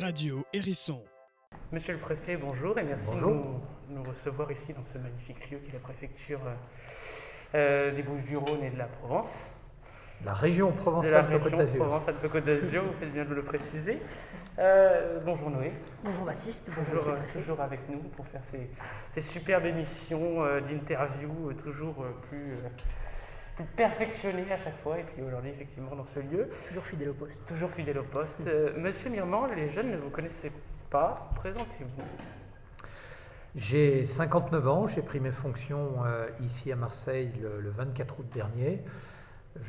Radio 0.00 0.44
Hérisson. 0.52 1.00
Monsieur 1.70 1.92
le 1.92 2.00
préfet, 2.00 2.36
bonjour 2.36 2.78
et 2.78 2.82
merci 2.82 3.08
de 3.10 3.14
nous, 3.20 3.60
nous 3.90 4.02
recevoir 4.02 4.50
ici 4.50 4.72
dans 4.72 4.84
ce 4.92 4.98
magnifique 4.98 5.50
lieu 5.50 5.58
qui 5.58 5.70
est 5.70 5.74
la 5.74 5.78
préfecture 5.78 6.40
euh, 6.46 6.54
euh, 7.54 7.94
des 7.94 8.02
Bouches-du-Rhône 8.02 8.64
et 8.64 8.70
de 8.70 8.78
la 8.78 8.86
Provence. 8.86 9.30
La 10.24 10.32
région 10.32 10.72
Provence-Alpes-Côte 10.72 11.42
région 11.44 11.58
d'Azur. 11.58 11.78
Provence-Alpes-Côte 11.84 12.44
d'Azur, 12.44 12.84
vous 12.84 12.92
faites 12.98 13.12
bien 13.12 13.24
de 13.24 13.34
le 13.34 13.42
préciser. 13.42 14.00
Euh, 14.58 15.20
bonjour 15.24 15.50
Noé, 15.50 15.72
Bonjour 16.02 16.24
Baptiste, 16.24 16.70
bonjour 16.74 17.14
toujours, 17.32 17.60
euh, 17.60 17.64
avec 17.64 17.80
nous 17.88 17.98
pour 18.16 18.26
faire 18.28 18.42
ces, 18.50 18.70
ces 19.12 19.20
superbes 19.20 19.66
émissions 19.66 20.42
euh, 20.44 20.60
d'interviews, 20.60 21.52
toujours 21.62 22.02
euh, 22.02 22.10
plus, 22.28 22.52
plus 23.54 23.64
perfectionnées 23.64 24.50
à 24.52 24.56
chaque 24.58 24.78
fois. 24.82 24.98
Et 24.98 25.04
puis 25.04 25.22
aujourd'hui, 25.22 25.50
effectivement, 25.50 25.94
dans 25.94 26.04
ce 26.06 26.20
lieu, 26.20 26.48
Toujours 26.68 26.84
fidèle 26.84 27.10
au 27.10 27.14
poste. 27.14 27.44
toujours 27.46 27.70
fidèle 27.70 27.98
au 27.98 28.04
poste. 28.04 28.46
Euh, 28.46 28.72
Monsieur 28.78 29.10
Mirmand, 29.10 29.46
les 29.46 29.70
jeunes 29.70 29.90
ne 29.92 29.96
vous 29.96 30.10
connaissaient 30.10 30.52
pas, 30.90 31.30
présentez-vous. 31.36 32.02
J'ai 33.56 34.04
59 34.04 34.68
ans, 34.68 34.88
j'ai 34.88 35.02
pris 35.02 35.20
mes 35.20 35.30
fonctions 35.30 36.04
euh, 36.04 36.26
ici 36.40 36.72
à 36.72 36.76
Marseille 36.76 37.32
le, 37.40 37.60
le 37.60 37.70
24 37.70 38.18
août 38.18 38.26
dernier. 38.34 38.82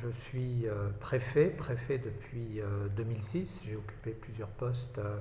Je 0.01 0.09
suis 0.09 0.67
euh, 0.67 0.89
préfet, 0.99 1.45
préfet 1.49 1.99
depuis 1.99 2.59
euh, 2.61 2.87
2006. 2.97 3.61
J'ai 3.63 3.75
occupé 3.75 4.11
plusieurs 4.11 4.47
postes 4.49 4.97
euh, 4.97 5.17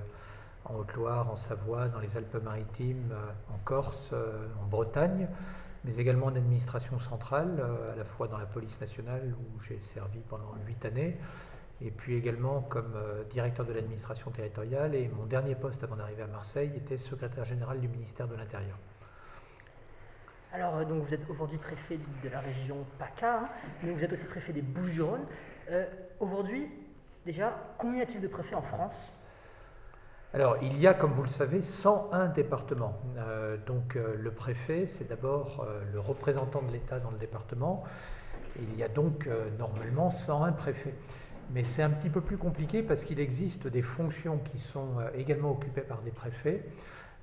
en 0.65 0.77
Haute-Loire, 0.77 1.29
en 1.29 1.35
Savoie, 1.35 1.87
dans 1.89 1.99
les 1.99 2.17
Alpes-Maritimes, 2.17 3.11
euh, 3.11 3.53
en 3.53 3.59
Corse, 3.63 4.09
euh, 4.13 4.47
en 4.63 4.65
Bretagne, 4.65 5.27
mais 5.85 5.97
également 5.97 6.27
en 6.27 6.35
administration 6.35 6.99
centrale, 6.99 7.57
euh, 7.59 7.93
à 7.93 7.95
la 7.95 8.03
fois 8.03 8.27
dans 8.27 8.37
la 8.37 8.45
police 8.45 8.79
nationale 8.81 9.33
où 9.39 9.61
j'ai 9.63 9.79
servi 9.79 10.19
pendant 10.27 10.53
8 10.65 10.85
années, 10.85 11.17
et 11.81 11.91
puis 11.91 12.15
également 12.15 12.61
comme 12.61 12.93
euh, 12.95 13.23
directeur 13.25 13.65
de 13.65 13.73
l'administration 13.73 14.31
territoriale. 14.31 14.95
Et 14.95 15.07
mon 15.09 15.25
dernier 15.25 15.55
poste 15.55 15.83
avant 15.83 15.95
d'arriver 15.95 16.23
à 16.23 16.27
Marseille 16.27 16.71
était 16.75 16.97
secrétaire 16.97 17.45
général 17.45 17.79
du 17.79 17.87
ministère 17.87 18.27
de 18.27 18.35
l'Intérieur. 18.35 18.77
Alors, 20.53 20.85
donc, 20.85 21.03
vous 21.03 21.13
êtes 21.13 21.29
aujourd'hui 21.29 21.57
préfet 21.57 21.99
de 22.23 22.29
la 22.29 22.39
région 22.39 22.85
PACA, 22.97 23.39
hein, 23.39 23.49
mais 23.83 23.91
vous 23.91 24.03
êtes 24.03 24.13
aussi 24.13 24.25
préfet 24.25 24.53
des 24.53 24.61
Bouches-du-Rhône. 24.61 25.25
Euh, 25.69 25.85
aujourd'hui, 26.21 26.69
déjà, 27.25 27.53
combien 27.77 27.99
y 27.99 28.03
a-t-il 28.03 28.21
de 28.21 28.27
préfets 28.29 28.55
en 28.55 28.61
France? 28.61 29.11
Alors, 30.35 30.57
il 30.61 30.77
y 30.81 30.85
a, 30.85 30.93
comme 30.93 31.13
vous 31.13 31.23
le 31.23 31.29
savez, 31.29 31.61
101 31.61 32.25
départements. 32.27 32.99
Euh, 33.17 33.55
donc, 33.65 33.95
euh, 33.95 34.17
le 34.19 34.31
préfet, 34.31 34.85
c'est 34.85 35.07
d'abord 35.07 35.65
euh, 35.65 35.81
le 35.93 36.01
représentant 36.01 36.61
de 36.61 36.73
l'État 36.73 36.99
dans 36.99 37.11
le 37.11 37.17
département. 37.17 37.85
Il 38.59 38.75
y 38.75 38.83
a 38.83 38.89
donc 38.89 39.29
normalement 39.57 40.11
101 40.11 40.51
préfets. 40.51 40.93
Mais 41.53 41.63
c'est 41.63 41.83
un 41.83 41.89
petit 41.89 42.09
peu 42.09 42.19
plus 42.19 42.35
compliqué 42.35 42.83
parce 42.83 43.05
qu'il 43.05 43.21
existe 43.21 43.67
des 43.67 43.81
fonctions 43.81 44.39
qui 44.39 44.59
sont 44.59 44.97
également 45.17 45.51
occupées 45.51 45.81
par 45.81 46.01
des 46.01 46.11
préfets. 46.11 46.65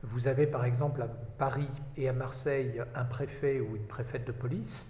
Vous 0.03 0.27
avez 0.27 0.47
par 0.47 0.65
exemple 0.65 1.03
à 1.03 1.09
Paris 1.39 1.69
et 1.99 2.09
à 2.09 2.15
Marseille 2.15 2.83
un 2.95 3.05
préfet 3.05 3.61
ou 3.61 3.77
une 3.77 3.87
préfète 3.87 4.27
de 4.27 4.33
police, 4.33 4.87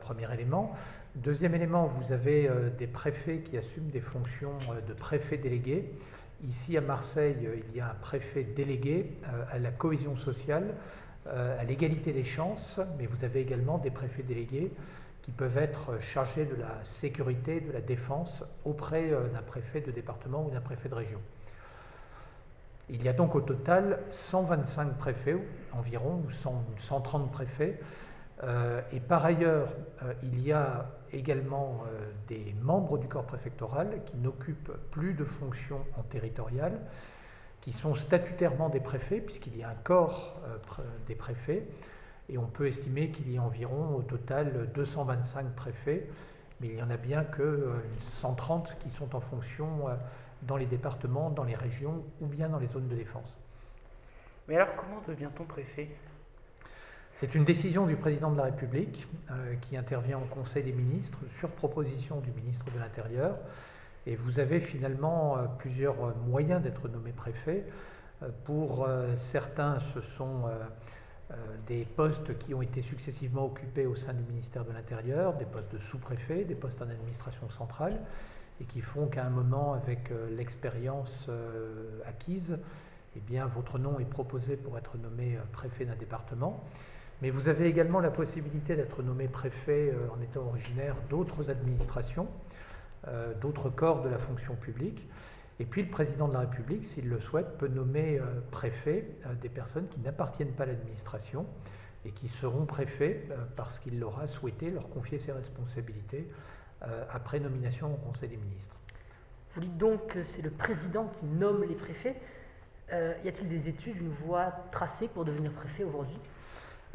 premier 0.00 0.32
élément. 0.32 0.72
Deuxième 1.16 1.56
élément, 1.56 1.86
vous 1.86 2.12
avez 2.12 2.48
des 2.78 2.86
préfets 2.86 3.38
qui 3.38 3.58
assument 3.58 3.90
des 3.90 4.00
fonctions 4.00 4.56
de 4.88 4.94
préfet 4.94 5.36
délégué. 5.36 5.92
Ici 6.44 6.76
à 6.76 6.82
Marseille, 6.82 7.46
euh, 7.46 7.56
il 7.68 7.76
y 7.76 7.80
a 7.80 7.90
un 7.90 7.94
préfet 7.94 8.42
délégué 8.42 9.10
euh, 9.24 9.44
à 9.50 9.58
la 9.58 9.70
cohésion 9.70 10.16
sociale, 10.16 10.74
euh, 11.28 11.58
à 11.58 11.64
l'égalité 11.64 12.12
des 12.12 12.24
chances, 12.24 12.78
mais 12.98 13.06
vous 13.06 13.24
avez 13.24 13.40
également 13.40 13.78
des 13.78 13.90
préfets 13.90 14.22
délégués 14.22 14.70
qui 15.22 15.30
peuvent 15.30 15.56
être 15.56 15.98
chargés 16.12 16.44
de 16.44 16.54
la 16.54 16.78
sécurité, 16.84 17.60
de 17.60 17.72
la 17.72 17.80
défense 17.80 18.44
auprès 18.64 19.10
d'un 19.10 19.42
préfet 19.42 19.80
de 19.80 19.90
département 19.90 20.46
ou 20.46 20.50
d'un 20.50 20.60
préfet 20.60 20.88
de 20.88 20.94
région. 20.94 21.18
Il 22.90 23.02
y 23.02 23.08
a 23.08 23.12
donc 23.12 23.34
au 23.34 23.40
total 23.40 23.98
125 24.12 24.96
préfets 24.98 25.36
environ, 25.72 26.22
ou 26.24 26.30
100 26.30 26.62
130 26.78 27.32
préfets. 27.32 27.80
Euh, 28.42 28.82
et 28.92 29.00
par 29.00 29.24
ailleurs, 29.24 29.68
euh, 30.02 30.12
il 30.22 30.40
y 30.40 30.52
a 30.52 30.86
également 31.12 31.84
euh, 31.86 32.10
des 32.28 32.54
membres 32.60 32.98
du 32.98 33.08
corps 33.08 33.24
préfectoral 33.24 34.02
qui 34.04 34.16
n'occupent 34.18 34.72
plus 34.90 35.14
de 35.14 35.24
fonctions 35.24 35.84
en 35.96 36.02
territorial, 36.02 36.78
qui 37.62 37.72
sont 37.72 37.94
statutairement 37.94 38.68
des 38.68 38.80
préfets, 38.80 39.20
puisqu'il 39.20 39.56
y 39.56 39.64
a 39.64 39.70
un 39.70 39.74
corps 39.82 40.36
des 41.08 41.16
préfets, 41.16 41.66
et 42.28 42.38
on 42.38 42.46
peut 42.46 42.66
estimer 42.66 43.10
qu'il 43.10 43.30
y 43.30 43.38
a 43.38 43.42
environ 43.42 43.94
au 43.96 44.02
total 44.02 44.70
225 44.74 45.54
préfets, 45.54 46.08
mais 46.60 46.68
il 46.68 46.76
y 46.76 46.82
en 46.82 46.90
a 46.90 46.96
bien 46.96 47.24
que 47.24 47.42
euh, 47.42 47.74
130 48.20 48.76
qui 48.80 48.90
sont 48.90 49.14
en 49.14 49.20
fonction 49.20 49.86
dans 50.42 50.56
les 50.56 50.66
départements, 50.66 51.30
dans 51.30 51.44
les 51.44 51.54
régions 51.54 52.04
ou 52.20 52.26
bien 52.26 52.48
dans 52.48 52.58
les 52.58 52.68
zones 52.68 52.88
de 52.88 52.94
défense. 52.94 53.38
Mais 54.48 54.56
alors, 54.56 54.74
comment 54.76 55.02
devient-on 55.06 55.44
préfet? 55.44 55.88
C'est 57.18 57.34
une 57.34 57.46
décision 57.46 57.86
du 57.86 57.96
président 57.96 58.30
de 58.30 58.36
la 58.36 58.42
République 58.42 59.06
euh, 59.30 59.54
qui 59.62 59.74
intervient 59.74 60.18
au 60.18 60.26
Conseil 60.26 60.62
des 60.64 60.72
ministres 60.72 61.20
sur 61.38 61.48
proposition 61.48 62.20
du 62.20 62.30
ministre 62.30 62.66
de 62.70 62.78
l'Intérieur. 62.78 63.38
Et 64.06 64.16
vous 64.16 64.38
avez 64.38 64.60
finalement 64.60 65.38
euh, 65.38 65.46
plusieurs 65.58 66.14
moyens 66.26 66.62
d'être 66.62 66.86
nommé 66.88 67.12
préfet. 67.12 67.64
Euh, 68.22 68.28
pour 68.44 68.86
certains, 69.16 69.78
ce 69.94 70.02
sont 70.02 70.44
des 71.66 71.84
postes 71.84 72.38
qui 72.38 72.52
ont 72.52 72.62
été 72.62 72.82
successivement 72.82 73.46
occupés 73.46 73.86
au 73.86 73.96
sein 73.96 74.12
du 74.12 74.22
ministère 74.24 74.66
de 74.66 74.72
l'Intérieur, 74.72 75.32
des 75.34 75.46
postes 75.46 75.72
de 75.72 75.78
sous-préfet, 75.78 76.44
des 76.44 76.54
postes 76.54 76.80
en 76.82 76.90
administration 76.90 77.48
centrale, 77.48 77.98
et 78.60 78.64
qui 78.64 78.82
font 78.82 79.06
qu'à 79.06 79.24
un 79.24 79.30
moment, 79.30 79.72
avec 79.72 80.12
l'expérience 80.30 81.28
acquise, 82.06 82.58
eh 83.16 83.20
bien, 83.20 83.46
votre 83.46 83.78
nom 83.78 83.98
est 83.98 84.08
proposé 84.08 84.56
pour 84.56 84.78
être 84.78 84.96
nommé 84.98 85.36
préfet 85.52 85.84
d'un 85.84 85.96
département. 85.96 86.64
Mais 87.22 87.30
vous 87.30 87.48
avez 87.48 87.66
également 87.66 88.00
la 88.00 88.10
possibilité 88.10 88.76
d'être 88.76 89.02
nommé 89.02 89.26
préfet 89.26 89.90
euh, 89.90 90.08
en 90.14 90.20
étant 90.20 90.42
originaire 90.42 90.96
d'autres 91.08 91.48
administrations, 91.48 92.28
euh, 93.08 93.32
d'autres 93.40 93.70
corps 93.70 94.02
de 94.02 94.10
la 94.10 94.18
fonction 94.18 94.54
publique. 94.54 95.08
Et 95.58 95.64
puis 95.64 95.82
le 95.82 95.88
président 95.88 96.28
de 96.28 96.34
la 96.34 96.40
République, 96.40 96.84
s'il 96.84 97.08
le 97.08 97.18
souhaite, 97.18 97.56
peut 97.56 97.68
nommer 97.68 98.18
euh, 98.18 98.24
préfet 98.50 99.06
des 99.40 99.48
personnes 99.48 99.88
qui 99.88 100.00
n'appartiennent 100.00 100.52
pas 100.52 100.64
à 100.64 100.66
l'administration 100.66 101.46
et 102.04 102.10
qui 102.10 102.28
seront 102.28 102.66
préfets 102.66 103.26
parce 103.56 103.78
qu'il 103.78 104.02
aura 104.04 104.28
souhaité 104.28 104.70
leur 104.70 104.88
confier 104.90 105.18
ses 105.18 105.32
responsabilités 105.32 106.28
après 107.10 107.40
nomination 107.40 107.92
au 107.92 107.96
Conseil 107.96 108.28
des 108.28 108.36
ministres. 108.36 108.76
Vous 109.54 109.62
dites 109.62 109.76
donc 109.76 110.06
que 110.06 110.22
c'est 110.22 110.42
le 110.42 110.50
président 110.50 111.10
qui 111.18 111.26
nomme 111.26 111.64
les 111.64 111.74
préfets. 111.74 112.14
Y 112.92 113.28
a-t-il 113.28 113.48
des 113.48 113.68
études, 113.68 113.96
une 113.96 114.12
voie 114.24 114.52
tracée 114.70 115.08
pour 115.08 115.24
devenir 115.24 115.50
préfet 115.50 115.82
aujourd'hui? 115.82 116.20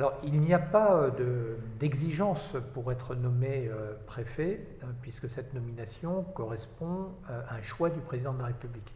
Alors, 0.01 0.17
il 0.23 0.41
n'y 0.41 0.51
a 0.51 0.57
pas 0.57 0.95
euh, 0.95 1.11
de- 1.11 1.57
d'exigence 1.79 2.55
pour 2.73 2.91
être 2.91 3.13
nommé 3.13 3.69
euh, 3.69 3.93
préfet, 4.07 4.59
euh, 4.81 4.87
puisque 5.03 5.29
cette 5.29 5.53
nomination 5.53 6.23
correspond 6.33 7.09
euh, 7.29 7.39
à 7.47 7.57
un 7.57 7.61
choix 7.61 7.91
du 7.91 7.99
président 7.99 8.33
de 8.33 8.39
la 8.39 8.45
République. 8.47 8.95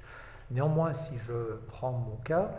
Néanmoins, 0.50 0.94
si 0.94 1.14
je 1.28 1.58
prends 1.68 1.92
mon 1.92 2.16
cas, 2.24 2.50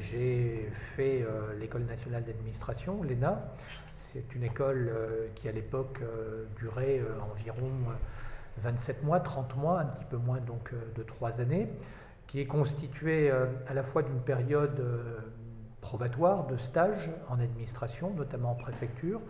j'ai 0.00 0.68
fait 0.96 1.24
l'école 1.58 1.84
nationale 1.84 2.24
d'administration, 2.24 3.02
l'ENA. 3.02 3.42
C'est 3.96 4.34
une 4.34 4.42
école 4.44 4.92
qui, 5.34 5.48
à 5.48 5.52
l'époque, 5.52 6.00
durait 6.58 7.00
environ 7.32 7.70
euh, 7.88 8.60
27 8.62 9.02
mois, 9.02 9.20
30 9.20 9.56
mois, 9.56 9.80
un 9.80 9.86
petit 9.86 10.04
peu 10.04 10.18
moins 10.18 10.40
donc 10.40 10.72
de 10.94 11.02
3 11.02 11.40
années, 11.40 11.70
qui 12.26 12.40
est 12.40 12.46
constituée 12.46 13.30
à 13.30 13.72
la 13.72 13.82
fois 13.82 14.02
d'une 14.02 14.20
période 14.20 14.78
probatoire 15.84 16.46
de 16.46 16.56
stage 16.56 17.10
en 17.28 17.38
administration, 17.38 18.10
notamment 18.14 18.52
en 18.52 18.54
préfecture 18.54 19.20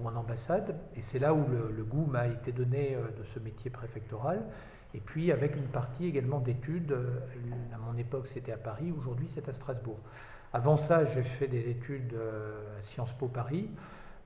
ou 0.00 0.08
en 0.08 0.16
ambassade. 0.16 0.74
Et 0.96 1.02
c'est 1.02 1.20
là 1.20 1.32
où 1.32 1.44
le, 1.46 1.84
goût 1.84 2.04
m'a 2.04 2.26
été 2.26 2.50
donné 2.50 2.96
euh, 2.96 3.02
de 3.16 3.24
ce 3.32 3.38
métier 3.38 3.70
préfectoral. 3.70 4.42
Et 4.92 4.98
puis 4.98 5.30
avec 5.30 5.54
une 5.54 5.68
partie 5.68 6.06
également 6.06 6.40
d'études. 6.40 6.90
euh, 6.90 7.20
À 7.72 7.78
mon 7.78 7.96
époque, 7.96 8.26
c'était 8.26 8.50
à 8.52 8.56
Paris, 8.56 8.92
aujourd'hui, 8.98 9.30
c'est 9.34 9.48
à 9.48 9.52
Strasbourg. 9.52 9.98
Avant 10.52 10.76
ça, 10.76 11.04
j'ai 11.04 11.22
fait 11.22 11.46
des 11.46 11.70
études 11.70 12.12
euh, 12.14 12.80
à 12.80 12.82
Sciences 12.82 13.12
Po 13.12 13.28
Paris, 13.28 13.70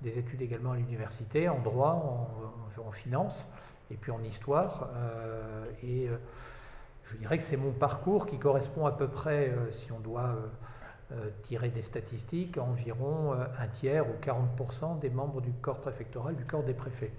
des 0.01 0.19
études 0.19 0.41
également 0.41 0.73
à 0.73 0.77
l'université, 0.77 1.51
en 1.51 1.61
droit, 1.61 2.27
en, 2.79 2.83
en 2.83 2.93
finance, 2.93 3.47
et 3.91 3.97
puis 3.97 4.11
en 4.11 4.23
histoire. 4.23 4.89
et 5.83 6.09
je 7.05 7.17
dirais 7.19 7.37
que 7.39 7.45
c'est 7.45 7.57
mon 7.59 7.73
parcours 7.73 8.27
qui 8.27 8.39
correspond 8.39 8.87
à 8.87 8.93
peu 8.93 9.09
près, 9.09 9.55
si 9.73 9.93
on 9.93 10.01
doit 10.01 10.35
tirer 11.43 11.69
des 11.69 11.83
statistiques, 11.83 12.59
environ 12.59 13.35
euh, 13.35 13.45
un 13.59 13.69
tiers 13.69 14.07
ou 14.09 14.15
40% 14.25 15.01
des 15.01 15.11
membres 15.11 15.41
du 15.41 15.53
corps 15.53 15.81
préfectoral, 15.81 16.37
du 16.37 16.45
corps 16.45 16.65
des 16.65 16.75
préfets. 16.75 17.13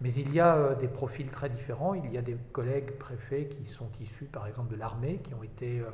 Mais 0.00 0.12
il 0.14 0.32
y 0.32 0.40
a 0.40 0.56
euh, 0.56 0.74
des 0.74 0.88
profils 0.88 1.28
très 1.28 1.48
différents. 1.48 1.94
Il 1.94 2.12
y 2.12 2.18
a 2.18 2.22
des 2.22 2.36
collègues 2.52 2.92
préfets 2.98 3.46
qui 3.46 3.66
sont 3.66 3.88
issus, 4.00 4.26
par 4.26 4.46
exemple, 4.46 4.72
de 4.72 4.78
l'armée, 4.78 5.20
qui 5.24 5.34
ont 5.34 5.42
été 5.42 5.80
euh, 5.80 5.86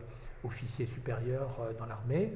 officiers 0.45 0.87
supérieurs 0.87 1.57
euh, 1.61 1.73
dans 1.79 1.87
l'armée. 1.87 2.33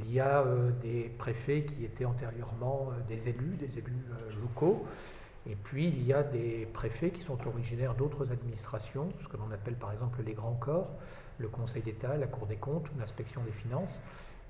Il 0.00 0.12
y 0.12 0.20
a 0.20 0.42
euh, 0.42 0.70
des 0.82 1.10
préfets 1.18 1.64
qui 1.64 1.84
étaient 1.84 2.04
antérieurement 2.04 2.90
euh, 2.90 3.00
des 3.08 3.28
élus, 3.28 3.56
des 3.58 3.78
élus 3.78 4.04
euh, 4.10 4.40
locaux. 4.40 4.86
Et 5.48 5.54
puis 5.54 5.88
il 5.88 6.02
y 6.04 6.12
a 6.12 6.22
des 6.22 6.68
préfets 6.74 7.10
qui 7.10 7.22
sont 7.22 7.38
originaires 7.46 7.94
d'autres 7.94 8.30
administrations, 8.30 9.08
ce 9.22 9.28
que 9.28 9.36
l'on 9.38 9.50
appelle 9.50 9.76
par 9.76 9.92
exemple 9.92 10.18
les 10.24 10.34
grands 10.34 10.58
corps, 10.60 10.90
le 11.38 11.48
Conseil 11.48 11.80
d'État, 11.80 12.16
la 12.16 12.26
Cour 12.26 12.46
des 12.46 12.56
comptes 12.56 12.86
l'inspection 12.98 13.40
des 13.44 13.52
finances, 13.52 13.98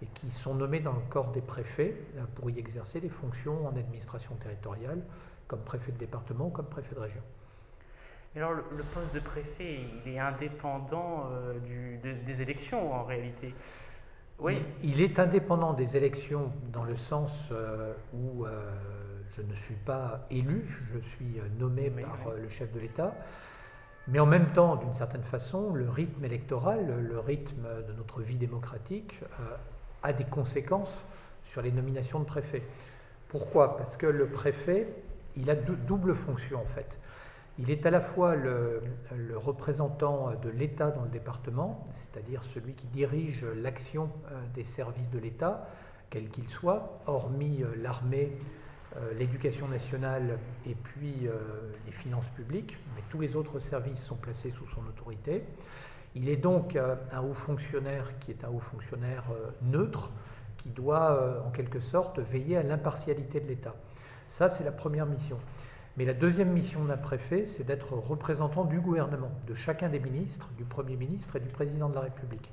et 0.02 0.06
qui 0.06 0.30
sont 0.30 0.54
nommés 0.54 0.80
dans 0.80 0.92
le 0.92 1.02
corps 1.08 1.32
des 1.32 1.40
préfets 1.40 1.94
euh, 2.16 2.22
pour 2.36 2.50
y 2.50 2.58
exercer 2.58 3.00
des 3.00 3.08
fonctions 3.08 3.66
en 3.66 3.76
administration 3.76 4.34
territoriale, 4.36 5.02
comme 5.46 5.60
préfet 5.60 5.92
de 5.92 5.98
département 5.98 6.46
ou 6.46 6.50
comme 6.50 6.66
préfet 6.66 6.94
de 6.94 7.00
région. 7.00 7.22
alors 8.36 8.52
le, 8.52 8.84
poste 8.94 9.14
de 9.14 9.20
préfet, 9.20 9.80
il 10.04 10.12
est 10.12 10.18
indépendant 10.18 11.28
euh, 11.32 11.54
des 12.24 12.42
élections 12.42 12.92
en 12.92 13.04
réalité 13.04 13.54
Oui. 14.38 14.62
Il, 14.82 15.00
est 15.00 15.18
indépendant 15.18 15.72
des 15.72 15.96
élections 15.96 16.52
dans 16.72 16.84
le 16.84 16.96
sens 16.96 17.32
euh, 17.50 17.94
où 18.14 18.46
je 19.36 19.42
ne 19.42 19.54
suis 19.54 19.74
pas 19.74 20.26
élu, 20.30 20.64
je 20.92 20.98
suis 21.00 21.40
nommé 21.58 21.90
par 21.90 22.32
le 22.34 22.48
chef 22.48 22.72
de 22.72 22.80
l'État. 22.80 23.14
Mais 24.06 24.20
en 24.20 24.26
même 24.26 24.52
temps, 24.52 24.76
d'une 24.76 24.94
certaine 24.94 25.22
façon, 25.22 25.74
le 25.74 25.88
rythme 25.90 26.24
électoral, 26.24 26.86
le 26.86 27.18
rythme 27.18 27.66
de 27.86 27.92
notre 27.92 28.22
vie 28.22 28.36
démocratique, 28.36 29.20
a 30.02 30.12
des 30.12 30.24
conséquences 30.24 31.04
sur 31.44 31.62
les 31.62 31.72
nominations 31.72 32.20
de 32.20 32.24
préfets. 32.24 32.62
Pourquoi? 33.28 33.76
Parce 33.76 33.96
que 33.96 34.06
le 34.06 34.26
préfet, 34.26 34.88
il 35.36 35.50
a 35.50 35.54
double 35.54 36.14
fonction 36.14 36.60
en 36.60 36.66
fait. 36.66 36.98
Il 37.60 37.72
est 37.72 37.86
à 37.86 37.90
la 37.90 38.00
fois 38.00 38.36
le, 38.36 38.82
représentant 39.34 40.30
de 40.42 40.48
l'État 40.48 40.90
dans 40.92 41.02
le 41.02 41.08
département, 41.08 41.88
c'est-à-dire 41.94 42.44
celui 42.54 42.74
qui 42.74 42.86
dirige 42.86 43.44
l'action 43.44 44.10
euh, 44.30 44.40
des 44.54 44.64
services 44.64 45.10
de 45.10 45.18
l'État, 45.18 45.68
quels 46.08 46.28
qu'ils 46.28 46.48
soient, 46.48 47.00
hormis 47.06 47.64
euh, 47.64 47.74
l'armée, 47.82 48.38
euh, 48.96 49.12
l'éducation 49.18 49.66
nationale 49.66 50.38
et 50.66 50.74
puis 50.74 51.28
les 51.84 51.92
finances 51.92 52.28
publiques, 52.36 52.76
mais 52.94 53.02
tous 53.10 53.20
les 53.20 53.34
autres 53.34 53.58
services 53.58 54.02
sont 54.02 54.16
placés 54.16 54.50
sous 54.50 54.66
son 54.68 54.86
autorité. 54.86 55.42
Il 56.20 56.28
est 56.28 56.36
donc 56.36 56.74
euh, 56.74 56.96
un 57.12 57.20
haut 57.20 57.34
fonctionnaire 57.34 58.18
qui 58.18 58.32
est 58.32 58.44
un 58.44 58.48
haut 58.48 58.58
fonctionnaire 58.58 59.22
euh, 59.30 59.50
neutre, 59.62 60.10
qui 60.56 60.68
doit 60.68 61.12
euh, 61.12 61.40
en 61.46 61.50
quelque 61.50 61.78
sorte 61.78 62.18
veiller 62.18 62.56
à 62.56 62.64
l'impartialité 62.64 63.38
de 63.38 63.46
l'État. 63.46 63.76
Ça, 64.28 64.48
c'est 64.48 64.64
la 64.64 64.72
première 64.72 65.06
mission. 65.06 65.38
Mais 65.96 66.04
la 66.04 66.14
deuxième 66.14 66.50
mission 66.50 66.84
d'un 66.84 66.96
préfet, 66.96 67.46
c'est 67.46 67.62
d'être 67.62 67.92
représentant 67.92 68.64
du 68.64 68.80
gouvernement, 68.80 69.30
de 69.46 69.54
chacun 69.54 69.88
des 69.88 70.00
ministres, 70.00 70.48
du 70.56 70.64
Premier 70.64 70.96
ministre 70.96 71.36
et 71.36 71.40
du 71.40 71.48
Président 71.48 71.88
de 71.88 71.94
la 71.94 72.00
République. 72.00 72.50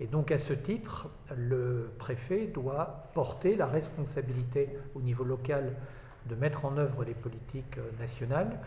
Et 0.00 0.06
donc 0.06 0.30
à 0.30 0.38
ce 0.38 0.54
titre, 0.54 1.10
le 1.36 1.92
préfet 1.98 2.46
doit 2.46 3.10
porter 3.12 3.56
la 3.56 3.66
responsabilité 3.66 4.70
au 4.94 5.02
niveau 5.02 5.24
local 5.24 5.74
de 6.30 6.34
mettre 6.34 6.64
en 6.64 6.78
œuvre 6.78 7.04
les 7.04 7.14
politiques 7.14 7.78
nationales 8.00 8.58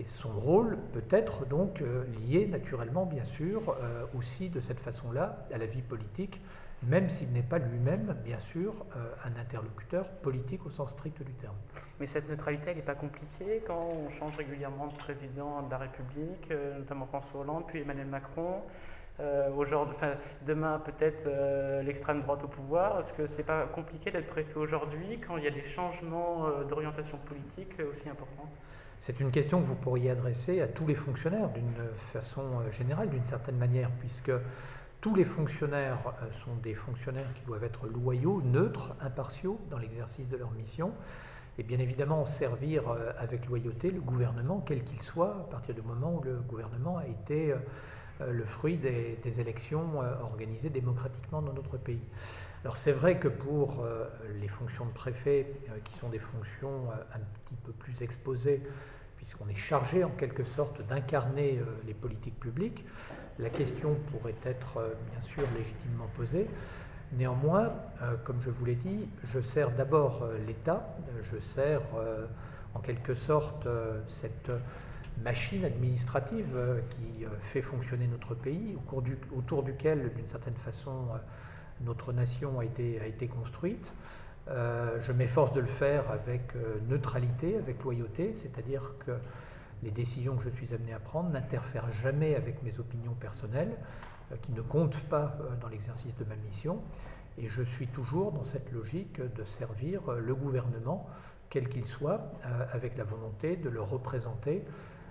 et 0.00 0.04
son 0.06 0.30
rôle 0.30 0.78
peut 0.94 1.04
être 1.10 1.44
donc 1.46 1.82
euh, 1.82 2.04
lié 2.26 2.46
naturellement, 2.46 3.04
bien 3.04 3.24
sûr, 3.24 3.76
euh, 3.82 4.04
aussi 4.16 4.48
de 4.48 4.60
cette 4.60 4.80
façon-là 4.80 5.44
à 5.52 5.58
la 5.58 5.66
vie 5.66 5.82
politique, 5.82 6.40
même 6.82 7.10
s'il 7.10 7.30
n'est 7.32 7.42
pas 7.42 7.58
lui-même, 7.58 8.16
bien 8.24 8.38
sûr, 8.38 8.72
euh, 8.96 9.12
un 9.26 9.38
interlocuteur 9.38 10.08
politique 10.22 10.64
au 10.64 10.70
sens 10.70 10.92
strict 10.92 11.22
du 11.22 11.32
terme. 11.34 11.56
Mais 11.98 12.06
cette 12.06 12.30
neutralité, 12.30 12.70
elle 12.70 12.76
n'est 12.76 12.82
pas 12.82 12.94
compliquée 12.94 13.62
quand 13.66 13.90
on 13.92 14.10
change 14.18 14.34
régulièrement 14.38 14.86
de 14.86 14.94
président 14.94 15.62
de 15.62 15.70
la 15.70 15.76
République, 15.76 16.50
notamment 16.78 17.04
François 17.04 17.42
Hollande, 17.42 17.64
puis 17.66 17.80
Emmanuel 17.80 18.06
Macron. 18.06 18.62
demain 20.46 20.78
peut-être 20.78 21.28
l'extrême 21.84 22.22
droite 22.22 22.42
au 22.42 22.48
pouvoir. 22.48 23.00
Est-ce 23.00 23.12
que 23.12 23.26
c'est 23.36 23.42
pas 23.42 23.66
compliqué 23.66 24.10
d'être 24.10 24.28
préfet 24.28 24.56
aujourd'hui 24.56 25.20
quand 25.26 25.36
il 25.36 25.44
y 25.44 25.48
a 25.48 25.50
des 25.50 25.68
changements 25.68 26.48
d'orientation 26.70 27.18
politique 27.18 27.74
aussi 27.92 28.08
importants 28.08 28.48
c'est 29.02 29.18
une 29.18 29.30
question 29.30 29.62
que 29.62 29.66
vous 29.66 29.76
pourriez 29.76 30.10
adresser 30.10 30.60
à 30.60 30.66
tous 30.66 30.86
les 30.86 30.94
fonctionnaires 30.94 31.48
d'une 31.50 31.72
façon 32.12 32.42
euh, 32.42 32.70
générale, 32.70 33.08
d'une 33.08 33.24
certaine 33.24 33.56
manière, 33.56 33.90
puisque 33.98 34.32
tous 35.00 35.14
les 35.14 35.24
fonctionnaires 35.24 35.98
euh, 36.22 36.30
sont 36.44 36.54
des 36.62 36.74
fonctionnaires 36.74 37.32
qui 37.34 37.42
doivent 37.46 37.64
être 37.64 37.86
loyaux, 37.86 38.42
neutres, 38.44 38.94
impartiaux 39.00 39.58
dans 39.70 39.78
l'exercice 39.78 40.28
de 40.28 40.36
leur 40.36 40.50
mission, 40.50 40.92
et 41.58 41.62
bien 41.62 41.78
évidemment 41.78 42.26
servir 42.26 42.90
euh, 42.90 43.12
avec 43.18 43.46
loyauté 43.46 43.90
le 43.90 44.00
gouvernement, 44.00 44.62
quel 44.66 44.84
qu'il 44.84 45.02
soit, 45.02 45.46
à 45.48 45.50
partir 45.50 45.74
du 45.74 45.82
moment 45.82 46.16
où 46.16 46.22
le 46.22 46.36
gouvernement 46.36 46.98
a 46.98 47.06
été 47.06 47.54
le 48.20 48.44
fruit 48.44 48.76
des, 48.76 49.40
élections 49.40 50.00
organisées 50.20 50.68
démocratiquement 50.68 51.40
dans 51.40 51.54
notre 51.54 51.78
pays. 51.78 52.02
Alors 52.62 52.76
c'est 52.76 52.92
vrai 52.92 53.18
que 53.18 53.28
pour 53.28 53.84
les 54.40 54.48
fonctions 54.48 54.84
de 54.84 54.90
préfet, 54.90 55.46
qui 55.84 55.98
sont 55.98 56.10
des 56.10 56.18
fonctions 56.18 56.90
un 57.14 57.18
petit 57.18 57.56
peu 57.64 57.72
plus 57.72 58.02
exposées, 58.02 58.60
puisqu'on 59.20 59.48
est 59.50 59.54
chargé 59.54 60.02
en 60.02 60.08
quelque 60.08 60.44
sorte 60.44 60.80
d'incarner 60.88 61.58
euh, 61.58 61.64
les 61.86 61.92
politiques 61.92 62.40
publiques, 62.40 62.86
la 63.38 63.50
question 63.50 63.94
pourrait 64.10 64.34
être 64.46 64.78
euh, 64.78 64.94
bien 65.12 65.20
sûr 65.20 65.42
légitimement 65.54 66.08
posée. 66.16 66.48
Néanmoins, 67.12 67.70
euh, 68.00 68.16
comme 68.24 68.40
je 68.40 68.48
vous 68.48 68.64
l'ai 68.64 68.76
dit, 68.76 69.06
je 69.24 69.40
sers 69.40 69.70
d'abord 69.72 70.26
l'État, 70.46 70.96
je 71.30 71.38
sers 71.38 71.82
en 72.72 72.80
quelque 72.80 73.14
sorte 73.14 73.66
cette 74.08 74.50
machine 75.22 75.64
administrative 75.64 76.56
qui 76.90 77.24
fait 77.52 77.62
fonctionner 77.62 78.06
notre 78.06 78.34
pays, 78.34 78.78
autour 79.36 79.64
duquel, 79.64 80.12
d'une 80.14 80.28
certaine 80.30 80.54
façon, 80.64 81.08
notre 81.84 82.12
nation 82.12 82.58
a 82.60 82.64
été, 82.64 83.28
construite. 83.28 83.92
Euh, 84.48 85.00
je 85.02 85.12
m'efforce 85.12 85.52
de 85.52 85.60
le 85.60 85.66
faire 85.66 86.10
avec 86.10 86.54
euh, 86.56 86.78
neutralité, 86.88 87.56
avec 87.56 87.82
loyauté, 87.82 88.34
c'est-à-dire 88.34 88.94
que 89.06 89.12
les 89.82 89.90
décisions 89.90 90.36
que 90.36 90.44
je 90.44 90.50
suis 90.50 90.74
amené 90.74 90.92
à 90.92 90.98
prendre 90.98 91.30
n'interfèrent 91.30 91.92
jamais 92.02 92.34
avec 92.34 92.62
mes 92.62 92.78
opinions 92.78 93.14
personnelles, 93.14 93.72
euh, 94.32 94.36
qui 94.42 94.52
ne 94.52 94.60
comptent 94.60 95.00
pas 95.08 95.38
dans 95.60 95.68
l'exercice 95.68 96.16
de 96.16 96.24
ma 96.24 96.36
mission. 96.36 96.80
Et 97.38 97.48
je 97.48 97.62
suis 97.62 97.86
toujours 97.86 98.32
dans 98.32 98.44
cette 98.44 98.70
logique 98.72 99.20
de 99.20 99.44
servir 99.44 100.02
le 100.12 100.34
gouvernement, 100.34 101.08
quel 101.48 101.68
qu'il 101.68 101.86
soit, 101.86 102.20
avec 102.72 102.98
la 102.98 103.04
volonté 103.04 103.56
de 103.56 103.70
le 103.70 103.80
représenter 103.80 104.62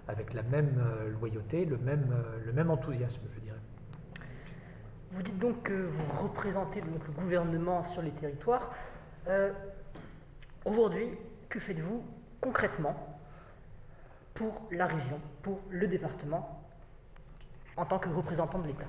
avec 0.07 0.33
la 0.33 0.43
même 0.43 0.79
loyauté, 1.19 1.65
le 1.65 1.77
même, 1.77 2.13
le 2.45 2.51
même 2.51 2.69
enthousiasme, 2.69 3.21
je 3.33 3.39
dirais. 3.39 3.48
Vous 5.11 5.23
dites 5.23 5.39
donc 5.39 5.63
que 5.63 5.73
vous 5.73 6.21
représentez 6.21 6.81
le 6.81 7.13
gouvernement 7.19 7.83
sur 7.93 8.03
les 8.03 8.11
territoires. 8.11 8.69
Euh, 9.27 9.51
aujourd'hui, 10.65 11.07
que 11.49 11.59
faites-vous 11.59 12.03
concrètement 12.39 12.95
pour 14.35 14.61
la 14.71 14.85
région, 14.85 15.19
pour 15.41 15.61
le 15.71 15.87
département, 15.87 16.63
en 17.75 17.85
tant 17.85 17.97
que 17.97 18.09
représentant 18.09 18.59
de 18.59 18.67
l'État? 18.67 18.85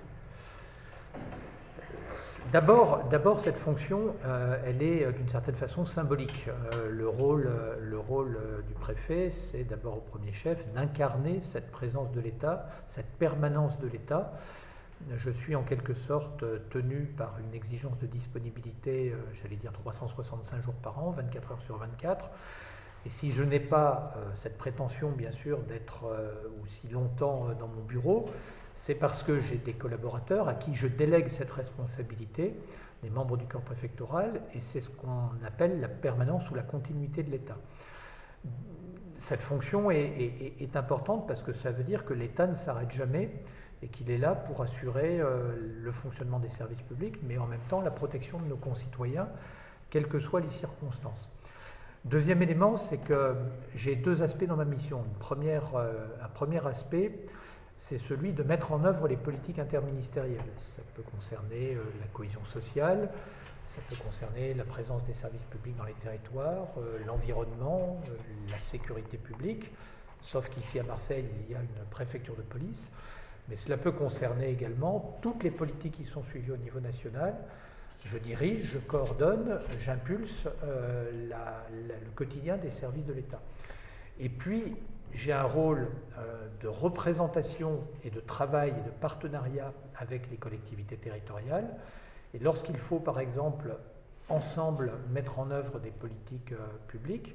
D'abord, 2.53 3.41
cette 3.41 3.59
fonction, 3.59 4.15
euh, 4.27 4.63
elle 4.67 4.83
est 4.83 5.07
euh, 5.07 5.13
d'une 5.13 5.29
certaine 5.29 5.55
façon 5.55 5.87
symbolique. 5.87 6.49
le 6.91 7.09
rôle 7.09 7.49
du 8.67 8.75
préfet, 8.75 9.31
c'est 9.31 9.65
d'abord 9.65 9.97
au 9.97 10.01
premier 10.01 10.33
chef 10.33 10.71
d'incarner 10.75 11.41
cette 11.41 11.71
présence 11.71 12.13
de 12.13 12.21
l'État, 12.21 12.67
cette 12.91 13.11
permanence 13.19 13.79
de 13.79 13.89
l'État 13.89 14.33
je 15.17 15.31
suis 15.31 15.57
en 15.57 15.63
quelque 15.63 15.95
sorte 15.95 16.45
tenu 16.71 17.07
par 17.17 17.37
une 17.39 17.55
exigence 17.55 17.99
de 17.99 18.07
disponibilité, 18.07 19.11
euh, 19.11 19.17
j'allais 19.43 19.57
dire 19.57 19.73
365 19.73 20.63
jours 20.63 20.75
par 20.75 21.03
an, 21.03 21.11
24 21.11 21.53
heures 21.53 21.63
sur 21.63 21.77
24. 21.79 22.29
Et 23.07 23.11
si 23.11 23.33
je 23.33 23.43
n'ai 23.43 23.61
pas 23.61 24.15
euh, 24.17 24.31
cette 24.35 24.59
prétention, 24.59 25.11
bien 25.11 25.33
sûr, 25.33 25.59
d'être 25.61 26.05
euh, 26.05 26.35
aussi 26.63 26.87
longtemps 26.89 27.49
dans 27.59 27.69
mon 27.69 27.83
bureau, 27.83 28.27
c'est 28.77 28.95
parce 28.95 29.23
que 29.23 29.41
j'ai 29.41 29.57
des 29.57 29.73
collaborateurs 29.73 30.49
à 30.49 30.55
qui 30.55 30.75
je 30.75 30.87
délègue 30.87 31.29
cette 31.29 31.51
responsabilité, 31.51 32.55
des 33.03 33.11
membres 33.11 33.37
du 33.37 33.47
corps 33.47 33.63
préfectoral, 33.63 34.43
et 34.55 34.61
c'est 34.61 34.81
ce 34.81 34.91
qu'on 34.91 35.31
appelle 35.47 35.81
la 35.81 35.89
permanence 35.89 36.51
ou 36.51 36.55
la 36.55 36.63
continuité 36.63 37.23
de 37.23 37.31
l'État. 37.31 37.57
Cette 39.21 39.43
fonction 39.43 39.91
est 39.91 40.77
importante 40.77 41.29
parce 41.29 41.43
que 41.43 41.53
ça 41.53 41.73
veut 41.73 41.85
dire 41.85 42.07
que 42.07 42.15
l'État 42.15 42.47
ne 42.47 42.55
s'arrête 42.55 42.91
jamais 42.93 43.31
et 43.83 43.89
qu'il 43.89 44.11
est 44.11 44.19
là 44.19 44.35
pour 44.35 44.63
assurer 44.63 45.21
euh, 45.21 45.53
le 45.83 45.93
fonctionnement 45.93 46.39
des 46.39 46.51
services 46.51 46.83
publics, 46.83 47.17
mais 47.23 47.39
en 47.39 47.47
même 47.47 47.61
temps 47.69 47.81
la 47.81 47.91
protection 47.91 48.39
de 48.39 48.47
nos 48.47 48.57
concitoyens, 48.57 49.29
quelles 49.89 50.09
que 50.09 50.21
soient 50.21 50.41
les 50.41 50.51
circonstances. 50.51 51.31
Deuxième 52.05 52.43
élément, 52.43 52.77
c'est 52.77 52.99
que 52.99 53.35
j'ai 53.75 53.97
deux 53.97 54.23
aspects 54.23 54.47
dans 54.47 54.57
ma 54.57 54.65
mission. 54.65 55.05
Euh, 55.33 56.07
un 56.23 56.29
premier 56.29 56.67
aspect, 56.67 57.13
c'est 57.77 57.99
celui 57.99 58.33
de 58.33 58.43
mettre 58.43 58.73
en 58.73 58.85
œuvre 58.85 59.09
les 59.09 59.17
politiques 59.17 59.59
interministérielles. 59.59 60.41
Ça 60.59 60.83
peut 60.95 61.03
concerner 61.03 61.75
euh, 61.75 61.83
la 62.01 62.07
cohésion 62.13 62.45
sociale, 62.47 63.11
ça 63.67 63.81
peut 63.89 63.97
concerner 63.97 64.55
la 64.55 64.65
présence 64.65 65.05
des 65.05 65.15
services 65.15 65.45
publics 65.45 65.77
dans 65.77 65.85
les 65.85 65.95
territoires, 65.95 66.67
l'environnement, 67.07 68.01
la 68.51 68.59
sécurité 68.59 69.17
publique, 69.17 69.71
sauf 70.23 70.49
qu'ici 70.49 70.81
à 70.81 70.83
Marseille, 70.83 71.25
il 71.47 71.53
y 71.53 71.55
a 71.55 71.61
une 71.61 71.85
préfecture 71.89 72.35
de 72.35 72.43
police 72.43 72.91
mais 73.49 73.57
cela 73.57 73.77
peut 73.77 73.93
concerner 73.93 74.49
également 74.49 75.19
toutes 75.23 75.43
les 75.43 75.51
politiques 75.51 75.95
qui 75.95 76.05
sont 76.05 76.23
suivies 76.23 76.53
au 76.53 76.57
niveau 76.57 76.81
national. 76.81 77.35
Je 78.07 78.19
dirige, 78.19 78.71
je 78.73 78.79
coordonne, 78.79 79.61
j'impulse 79.81 80.47
euh, 80.65 81.29
le 81.73 82.11
quotidien 82.15 82.57
des 82.57 82.71
services 82.71 83.05
de 83.05 83.13
l'État. 83.13 83.41
Et 84.19 84.29
puis, 84.29 84.77
j'ai 85.15 85.33
un 85.33 85.45
rôle 85.45 85.89
euh, 86.19 86.49
de 86.63 86.69
représentation 86.69 87.81
et 88.05 88.11
de 88.11 88.21
travail 88.21 88.71
et 88.71 88.85
de 88.87 88.91
partenariat 88.91 89.73
avec 89.97 90.31
les 90.31 90.37
collectivités 90.37 90.97
territoriales. 90.97 91.69
Et 92.33 92.39
lorsqu'il 92.39 92.79
faut, 92.79 93.01
par 93.01 93.19
exemple, 93.19 93.77
ensemble 94.29 94.93
mettre 95.11 95.39
en 95.39 95.51
œuvre 95.51 95.81
des 95.81 95.91
politiques 95.91 96.53
euh, 96.53 96.59
publiques, 96.87 97.35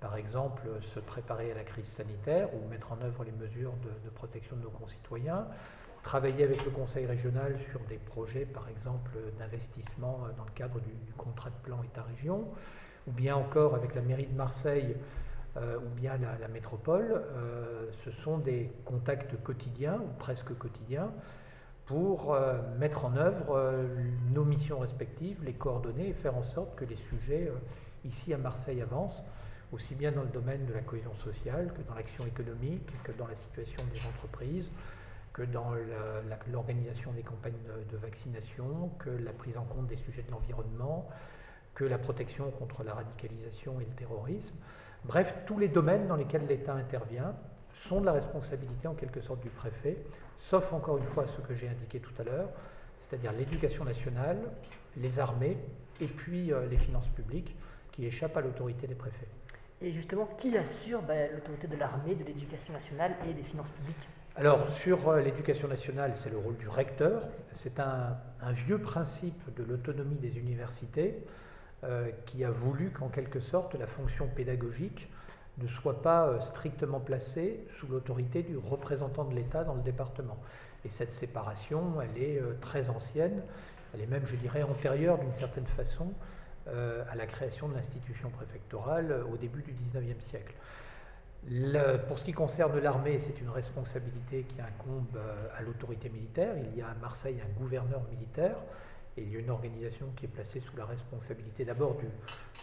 par 0.00 0.16
exemple 0.16 0.62
se 0.80 1.00
préparer 1.00 1.52
à 1.52 1.54
la 1.54 1.64
crise 1.64 1.86
sanitaire 1.86 2.48
ou 2.54 2.68
mettre 2.68 2.92
en 2.92 3.00
œuvre 3.02 3.24
les 3.24 3.32
mesures 3.32 3.72
de, 4.04 4.10
protection 4.10 4.56
de 4.56 4.62
nos 4.62 4.70
concitoyens, 4.70 5.46
travailler 6.02 6.44
avec 6.44 6.64
le 6.64 6.70
Conseil 6.70 7.06
régional 7.06 7.58
sur 7.70 7.80
des 7.80 7.98
projets, 7.98 8.46
par 8.46 8.68
exemple, 8.68 9.10
d'investissement 9.38 10.20
euh, 10.24 10.32
dans 10.36 10.44
le 10.44 10.50
cadre 10.52 10.80
du, 10.80 11.12
contrat 11.16 11.50
de 11.50 11.56
plan 11.62 11.82
État-région, 11.82 12.46
ou 13.06 13.12
bien 13.12 13.36
encore 13.36 13.74
avec 13.74 13.94
la 13.94 14.02
mairie 14.02 14.26
de 14.26 14.36
Marseille 14.36 14.96
euh, 15.56 15.78
ou 15.78 15.88
bien 15.96 16.18
la, 16.18 16.48
métropole, 16.48 17.22
ce 18.04 18.10
sont 18.10 18.38
des 18.38 18.70
contacts 18.84 19.42
quotidiens 19.42 19.96
ou 19.96 20.18
presque 20.18 20.56
quotidiens 20.56 21.10
pour 21.88 22.34
euh, 22.34 22.58
mettre 22.78 23.06
en 23.06 23.16
œuvre 23.16 23.56
euh, 23.56 23.86
nos 24.34 24.44
missions 24.44 24.78
respectives, 24.78 25.42
les 25.42 25.54
coordonner 25.54 26.08
et 26.08 26.12
faire 26.12 26.36
en 26.36 26.42
sorte 26.42 26.76
que 26.76 26.84
les 26.84 26.96
sujets 26.96 27.48
euh, 27.48 27.58
ici 28.06 28.34
à 28.34 28.36
Marseille 28.36 28.82
avancent, 28.82 29.24
aussi 29.72 29.94
bien 29.94 30.12
dans 30.12 30.22
le 30.22 30.28
domaine 30.28 30.64
de 30.66 30.72
la 30.72 30.80
cohésion 30.80 31.14
sociale 31.16 31.72
que 31.74 31.82
dans 31.88 31.94
l'action 31.94 32.24
économique, 32.26 32.86
que 33.02 33.12
dans 33.12 33.26
la 33.26 33.36
situation 33.36 33.82
des 33.92 34.00
entreprises, 34.06 34.70
que 35.32 35.42
dans 35.42 35.72
l'organisation 36.50 37.12
des 37.12 37.22
campagnes 37.22 37.60
de, 37.92 37.96
vaccination, 37.96 38.90
que 38.98 39.10
la 39.10 39.32
prise 39.32 39.56
en 39.56 39.64
compte 39.64 39.86
des 39.86 39.96
sujets 39.96 40.22
de 40.22 40.30
l'environnement, 40.32 41.08
que 41.74 41.84
la 41.84 41.98
protection 41.98 42.50
contre 42.50 42.82
la 42.82 42.94
radicalisation 42.94 43.80
et 43.80 43.84
le 43.84 43.94
terrorisme. 43.94 44.54
Bref, 45.04 45.32
tous 45.46 45.58
les 45.58 45.68
domaines 45.68 46.08
dans 46.08 46.16
lesquels 46.16 46.46
l'État 46.46 46.74
intervient 46.74 47.36
sont 47.72 48.00
de 48.00 48.06
la 48.06 48.12
responsabilité 48.12 48.88
en 48.88 48.94
quelque 48.94 49.20
sorte 49.20 49.40
du 49.40 49.50
préfet, 49.50 49.96
sauf 50.40 50.72
encore 50.72 50.98
une 50.98 51.06
fois 51.06 51.26
ce 51.28 51.40
que 51.40 51.54
j'ai 51.54 51.68
indiqué 51.68 52.00
tout 52.00 52.12
à 52.18 52.24
l'heure, 52.24 52.48
c'est-à-dire 53.02 53.32
l'éducation 53.32 53.84
nationale, 53.84 54.38
les 54.96 55.20
armées 55.20 55.56
et 56.00 56.06
puis 56.06 56.52
euh, 56.52 56.66
les 56.66 56.78
finances 56.78 57.08
publiques 57.10 57.54
qui 57.92 58.06
échappent 58.06 58.36
à 58.36 58.40
l'autorité 58.40 58.88
des 58.88 58.96
préfets. 58.96 59.28
Et 59.80 59.92
justement, 59.92 60.28
qui 60.38 60.56
assure 60.56 61.02
ben, 61.02 61.30
l'autorité 61.32 61.68
de 61.68 61.76
l'armée, 61.76 62.14
de 62.14 62.24
l'éducation 62.24 62.72
nationale 62.72 63.14
et 63.28 63.32
des 63.32 63.44
finances 63.44 63.68
publiques? 63.78 64.08
Alors, 64.34 64.68
sur 64.70 65.08
euh, 65.08 65.20
l'éducation 65.20 65.68
nationale, 65.68 66.12
c'est 66.16 66.30
le 66.30 66.38
rôle 66.38 66.56
du 66.56 66.68
recteur. 66.68 67.22
C'est 67.52 67.78
un, 67.78 68.16
vieux 68.52 68.78
principe 68.78 69.54
de 69.56 69.62
l'autonomie 69.62 70.16
des 70.16 70.36
universités 70.38 71.14
euh, 71.84 72.10
qui 72.26 72.44
a 72.44 72.50
voulu 72.50 72.90
qu'en 72.90 73.08
quelque 73.08 73.40
sorte 73.40 73.74
la 73.74 73.86
fonction 73.86 74.26
pédagogique 74.26 75.08
ne 75.58 75.68
soit 75.68 76.02
pas 76.02 76.26
euh, 76.26 76.40
strictement 76.40 76.98
placé 77.00 77.64
sous 77.78 77.86
l'autorité 77.86 78.42
du 78.42 78.56
représentant 78.56 79.24
de 79.24 79.34
l'État 79.34 79.62
dans 79.62 79.74
le 79.74 79.82
département. 79.82 80.38
Et 80.84 80.88
cette 80.88 81.14
séparation, 81.14 82.00
elle 82.00 82.22
est 82.22 82.40
très 82.60 82.88
ancienne, 82.88 83.42
elle 83.92 84.02
est 84.02 84.06
même, 84.06 84.24
je 84.26 84.36
dirais, 84.36 84.62
antérieure 84.62 85.18
d'une 85.18 85.34
certaine 85.34 85.66
façon 85.66 86.12
à 87.10 87.14
la 87.14 87.26
création 87.26 87.68
de 87.68 87.74
l'institution 87.74 88.30
préfectorale 88.30 89.24
au 89.32 89.36
début 89.36 89.62
du 89.62 89.72
XIXe 89.72 90.24
siècle. 90.26 90.54
pour 92.06 92.18
ce 92.18 92.24
qui 92.24 92.32
concerne 92.32 92.78
l'armée, 92.78 93.18
c'est 93.18 93.40
une 93.40 93.50
responsabilité 93.50 94.42
qui 94.42 94.60
incombe 94.60 95.18
à 95.56 95.62
l'autorité 95.62 96.08
militaire. 96.08 96.54
Il 96.56 96.78
y 96.78 96.82
a 96.82 96.88
à 96.88 96.94
Marseille 97.00 97.40
un 97.44 97.60
gouverneur 97.60 98.02
militaire 98.10 98.56
et 99.18 99.22
il 99.22 99.32
y 99.32 99.36
a 99.36 99.40
une 99.40 99.50
organisation 99.50 100.06
qui 100.16 100.26
est 100.26 100.28
placée 100.28 100.60
sous 100.60 100.76
la 100.76 100.84
responsabilité 100.84 101.64
d'abord 101.64 101.96
du, 101.96 102.06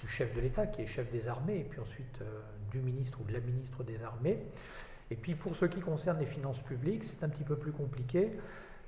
chef 0.07 0.33
de 0.33 0.39
l'État, 0.39 0.65
qui 0.67 0.83
est 0.83 0.87
chef 0.87 1.11
des 1.11 1.27
armées, 1.27 1.59
et 1.59 1.63
puis 1.63 1.81
ensuite 1.81 2.21
euh, 2.21 2.39
du 2.71 2.79
ministre 2.79 3.19
ou 3.19 3.25
de 3.25 3.33
la 3.33 3.41
ministre 3.41 3.83
des 3.83 4.01
armées. 4.01 4.39
Et 5.11 5.15
puis 5.15 5.35
pour 5.35 5.55
ce 5.55 5.65
qui 5.65 5.81
concerne 5.81 6.17
les 6.19 6.25
finances 6.25 6.59
publiques, 6.59 7.03
c'est 7.03 7.23
un 7.25 7.29
petit 7.29 7.43
peu 7.43 7.57
plus 7.57 7.73
compliqué, 7.73 8.31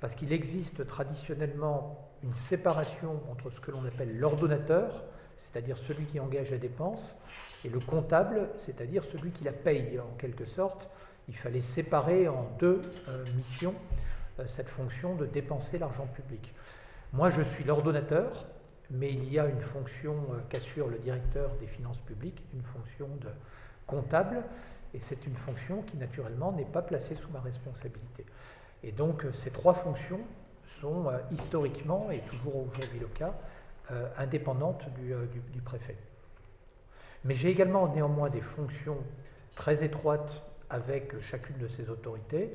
parce 0.00 0.14
qu'il 0.14 0.32
existe 0.32 0.86
traditionnellement 0.86 2.08
une 2.22 2.34
séparation 2.34 3.20
entre 3.30 3.50
ce 3.50 3.60
que 3.60 3.70
l'on 3.70 3.84
appelle 3.84 4.18
l'ordonnateur, 4.18 5.04
c'est-à-dire 5.38 5.78
celui 5.78 6.04
qui 6.06 6.20
engage 6.20 6.50
la 6.50 6.58
dépense, 6.58 7.16
et 7.64 7.68
le 7.68 7.80
comptable, 7.80 8.50
c'est-à-dire 8.56 9.04
celui 9.04 9.30
qui 9.30 9.44
la 9.44 9.52
paye 9.52 9.98
en 9.98 10.16
quelque 10.18 10.46
sorte. 10.46 10.88
Il 11.28 11.36
fallait 11.36 11.60
séparer 11.60 12.28
en 12.28 12.48
deux 12.58 12.80
euh, 13.08 13.24
missions 13.36 13.74
euh, 14.38 14.46
cette 14.46 14.68
fonction 14.68 15.14
de 15.16 15.26
dépenser 15.26 15.78
l'argent 15.78 16.06
public. 16.06 16.54
Moi, 17.12 17.30
je 17.30 17.42
suis 17.42 17.64
l'ordonnateur, 17.64 18.46
mais 18.90 19.12
il 19.12 19.30
y 19.32 19.38
a 19.38 19.46
une 19.46 19.60
fonction 19.60 20.14
euh, 20.14 20.38
qu'assure 20.48 20.88
le 20.88 20.98
directeur 20.98 21.50
des 21.60 21.66
finances 21.66 22.00
publiques, 22.00 22.42
une 22.54 22.62
fonction 22.62 23.08
de 23.20 23.28
comptable, 23.86 24.44
et 24.94 25.00
c'est 25.00 25.26
une 25.26 25.36
fonction 25.36 25.82
qui, 25.82 25.96
naturellement, 25.96 26.52
n'est 26.52 26.64
pas 26.64 26.82
placée 26.82 27.14
sous 27.14 27.30
ma 27.30 27.40
responsabilité. 27.40 28.24
Et 28.82 28.92
donc, 28.92 29.24
euh, 29.24 29.32
ces 29.32 29.50
trois 29.50 29.74
fonctions 29.74 30.20
sont 30.80 31.08
euh, 31.08 31.18
historiquement, 31.32 32.10
et 32.10 32.20
toujours 32.20 32.56
aujourd'hui 32.56 33.00
le 33.00 33.08
cas, 33.08 33.34
indépendantes 34.18 34.84
du, 34.98 35.62
préfet. 35.62 35.96
Mais 37.24 37.34
j'ai 37.34 37.48
également 37.48 37.88
néanmoins 37.88 38.28
des 38.28 38.42
fonctions 38.42 38.98
très 39.56 39.82
étroites 39.82 40.42
avec 40.68 41.18
chacune 41.22 41.56
de 41.56 41.68
ces 41.68 41.88
autorités, 41.88 42.50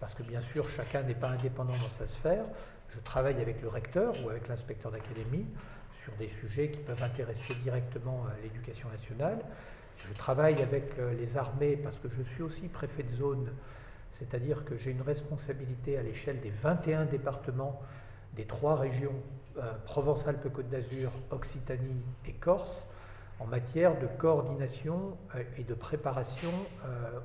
parce 0.00 0.14
que 0.14 0.24
bien 0.24 0.42
sûr, 0.42 0.68
chacun 0.70 1.04
n'est 1.04 1.14
pas 1.14 1.28
indépendant 1.28 1.76
dans 1.76 1.90
sa 1.90 2.08
sphère. 2.08 2.44
Je 2.90 2.98
travaille 3.00 3.40
avec 3.40 3.62
le 3.62 3.68
recteur 3.68 4.12
ou 4.24 4.30
avec 4.30 4.48
l'inspecteur 4.48 4.90
d'académie 4.90 5.46
sur 6.04 6.12
des 6.14 6.28
sujets 6.28 6.70
qui 6.70 6.80
peuvent 6.80 7.02
intéresser 7.02 7.54
directement 7.62 8.24
euh, 8.26 8.42
l'éducation 8.42 8.88
nationale. 8.90 9.38
Je 10.06 10.12
travaille 10.14 10.60
avec 10.60 10.98
euh, 10.98 11.14
les 11.14 11.36
armées 11.36 11.76
parce 11.76 11.96
que 11.98 12.08
je 12.08 12.22
suis 12.34 12.42
aussi 12.42 12.68
préfet 12.68 13.02
de 13.02 13.16
zone, 13.16 13.48
c'est-à-dire 14.24 14.64
que 14.64 14.76
j'ai 14.76 14.90
une 14.90 15.02
responsabilité 15.02 15.98
à 15.98 16.02
l'échelle 16.02 16.40
des 16.40 16.50
21 16.50 17.06
départements 17.06 17.80
des 18.36 18.44
trois 18.44 18.76
régions 18.76 19.14
euh, 19.58 19.72
Provence-Alpes-Côte 19.84 20.68
d'Azur, 20.68 21.12
Occitanie 21.30 22.02
et 22.26 22.32
Corse 22.32 22.86
en 23.40 23.46
matière 23.46 23.98
de 23.98 24.06
coordination 24.18 25.16
et 25.58 25.64
de 25.64 25.74
préparation 25.74 26.52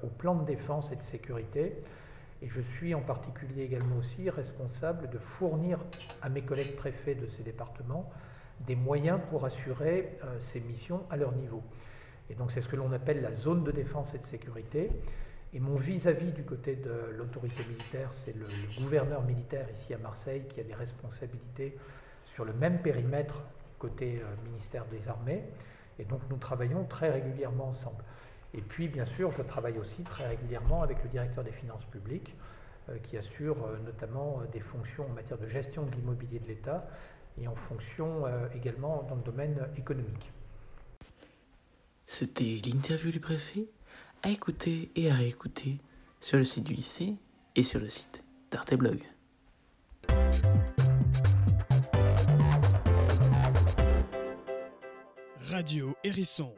au 0.02 0.08
plan 0.08 0.34
de 0.34 0.44
défense 0.44 0.92
et 0.92 0.96
de 0.96 1.04
sécurité 1.04 1.76
et 2.42 2.48
je 2.48 2.62
suis 2.62 2.94
en 2.96 3.02
particulier 3.02 3.64
également 3.64 3.98
aussi 3.98 4.30
responsable 4.30 5.10
de 5.10 5.18
fournir 5.18 5.80
à 6.22 6.30
mes 6.30 6.42
collègues 6.42 6.76
préfets 6.76 7.16
de 7.16 7.28
ces 7.28 7.44
départements 7.44 8.10
des 8.66 8.76
moyens 8.76 9.20
pour 9.30 9.46
assurer 9.46 10.18
euh, 10.24 10.40
ces 10.40 10.60
missions 10.60 11.02
à 11.10 11.18
leur 11.18 11.34
niveau. 11.34 11.62
Et 12.30 12.36
donc 12.36 12.52
c'est 12.52 12.62
ce 12.62 12.68
que 12.68 12.76
l'on 12.76 12.92
appelle 12.92 13.22
la 13.22 13.34
zone 13.34 13.64
de 13.64 13.72
défense 13.72 14.14
et 14.14 14.20
de 14.20 14.26
sécurité. 14.26 14.90
Et 15.54 15.60
mon 15.60 15.76
vis-à-vis 15.76 16.32
du 16.32 16.44
côté 16.44 16.76
de 16.76 17.12
l'autorité 17.18 17.64
militaire, 17.64 18.10
c'est 18.14 18.36
le, 18.36 18.46
gouverneur 18.80 19.24
militaire 19.24 19.68
ici 19.74 19.94
à 19.96 19.98
Marseille 19.98 20.44
qui 20.48 20.60
a 20.60 20.64
des 20.64 20.76
responsabilités 20.76 21.76
sur 22.26 22.46
le 22.46 22.54
même 22.54 22.82
périmètre 22.82 23.42
côté 23.80 24.22
euh, 24.22 24.48
ministère 24.48 24.86
des 24.86 25.08
Armées. 25.08 25.44
Et 25.98 26.06
donc 26.06 26.22
nous 26.30 26.38
travaillons 26.38 26.84
très 26.86 27.10
régulièrement 27.10 27.70
ensemble. 27.70 28.04
Et 28.54 28.62
puis, 28.62 28.88
bien 28.88 29.06
sûr, 29.06 29.32
je 29.32 29.42
travaille 29.42 29.78
aussi 29.80 30.04
très 30.04 30.28
régulièrement 30.28 30.84
avec 30.84 31.04
le 31.04 31.10
directeur 31.10 31.44
des 31.44 31.52
finances 31.52 31.86
publiques, 31.86 32.36
euh, 32.90 32.98
qui 33.00 33.18
assure 33.18 33.58
euh, 33.66 33.78
notamment 33.86 34.42
des 34.54 34.60
fonctions 34.60 35.06
en 35.06 35.14
matière 35.14 35.40
de 35.40 35.48
gestion 35.48 35.84
de 35.86 35.92
l'immobilier 35.96 36.40
de 36.40 36.48
l'État 36.48 36.88
et 37.42 37.48
en 37.48 37.56
fonction 37.56 38.24
également 38.54 39.04
dans 39.04 39.16
le 39.16 39.22
domaine 39.22 39.70
économique. 39.78 40.30
C'était 42.06 42.60
l'interview 42.66 43.12
du 43.12 43.22
préfet, 43.22 43.70
à 44.24 44.30
écouter 44.30 44.90
et 44.96 45.10
à 45.10 45.16
réécouter 45.16 45.78
sur 46.20 46.38
le 46.38 46.46
site 46.46 46.64
du 46.64 46.74
lycée 46.74 47.16
et 47.56 47.64
sur 47.64 47.80
le 47.80 47.90
site 47.90 48.24
d'Arte 48.52 48.74
Blog. 48.76 49.02
Radio 55.42 55.96
Hérisson 56.04 56.54